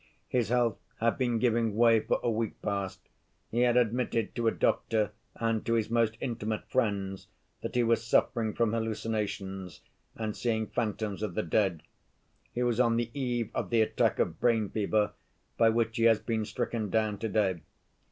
[0.29, 3.01] His health had been giving way for a week past:
[3.51, 7.27] he had admitted to a doctor and to his most intimate friends
[7.61, 9.81] that he was suffering from hallucinations
[10.15, 11.83] and seeing phantoms of the dead:
[12.51, 15.11] he was on the eve of the attack of brain fever
[15.55, 17.61] by which he has been stricken down to‐day.